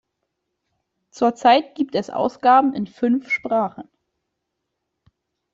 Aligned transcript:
Zurzeit 1.11 1.75
gibt 1.75 1.93
es 1.93 2.09
Ausgaben 2.09 2.73
in 2.73 2.87
fünf 2.87 3.29
Sprachen. 3.29 3.87